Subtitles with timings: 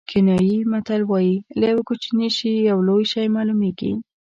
[0.09, 3.91] کینیايي متل وایي له یوه کوچني شي یو لوی شی معلومېږي.